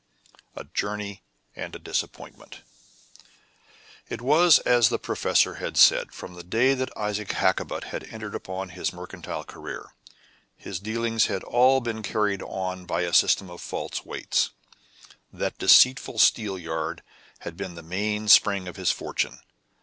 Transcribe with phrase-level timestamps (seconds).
[0.55, 1.21] A JOURNEY
[1.55, 2.61] AND A DISAPPOINTMENT
[4.09, 6.11] It was as the professor had said.
[6.11, 9.93] From the day that Isaac Hakkabut had entered upon his mercantile career,
[10.57, 14.49] his dealings had all been carried on by a system of false weight.
[15.31, 17.03] That deceitful steelyard
[17.41, 19.37] had been the mainspring of his fortune.